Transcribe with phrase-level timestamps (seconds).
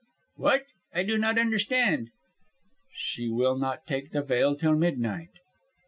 [0.37, 0.63] "What?
[0.95, 2.09] I do not understand."
[2.91, 5.29] "She will not take the veil till midnight."